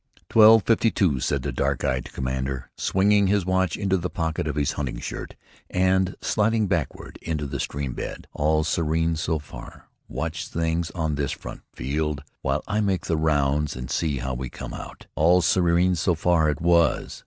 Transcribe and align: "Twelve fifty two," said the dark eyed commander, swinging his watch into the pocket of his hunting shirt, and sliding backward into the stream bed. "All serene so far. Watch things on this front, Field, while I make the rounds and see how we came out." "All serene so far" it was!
"Twelve 0.29 0.63
fifty 0.63 0.89
two," 0.89 1.19
said 1.19 1.43
the 1.43 1.51
dark 1.51 1.83
eyed 1.83 2.11
commander, 2.11 2.71
swinging 2.75 3.27
his 3.27 3.45
watch 3.45 3.77
into 3.77 3.97
the 3.97 4.09
pocket 4.09 4.47
of 4.47 4.55
his 4.55 4.71
hunting 4.71 4.99
shirt, 4.99 5.35
and 5.69 6.15
sliding 6.23 6.65
backward 6.65 7.19
into 7.21 7.45
the 7.45 7.59
stream 7.59 7.93
bed. 7.93 8.25
"All 8.33 8.63
serene 8.63 9.15
so 9.15 9.37
far. 9.37 9.89
Watch 10.07 10.47
things 10.47 10.89
on 10.95 11.13
this 11.13 11.31
front, 11.33 11.61
Field, 11.75 12.23
while 12.41 12.63
I 12.67 12.81
make 12.81 13.05
the 13.05 13.15
rounds 13.15 13.75
and 13.75 13.91
see 13.91 14.17
how 14.17 14.33
we 14.33 14.49
came 14.49 14.73
out." 14.73 15.05
"All 15.13 15.39
serene 15.43 15.93
so 15.93 16.15
far" 16.15 16.49
it 16.49 16.61
was! 16.61 17.19